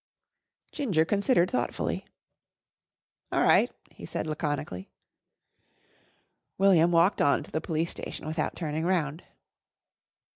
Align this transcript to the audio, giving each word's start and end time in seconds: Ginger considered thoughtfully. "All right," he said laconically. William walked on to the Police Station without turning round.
Ginger 0.71 1.05
considered 1.05 1.51
thoughtfully. 1.51 2.07
"All 3.31 3.43
right," 3.43 3.71
he 3.91 4.03
said 4.07 4.25
laconically. 4.25 4.89
William 6.57 6.91
walked 6.91 7.21
on 7.21 7.43
to 7.43 7.51
the 7.51 7.61
Police 7.61 7.91
Station 7.91 8.25
without 8.25 8.55
turning 8.55 8.83
round. 8.83 9.23